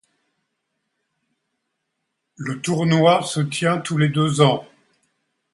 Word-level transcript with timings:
Le 2.37 2.59
tournoi 2.59 3.21
se 3.21 3.39
tient 3.39 3.77
tous 3.77 3.99
les 3.99 4.09
deux 4.09 4.41
ans. 4.41 4.67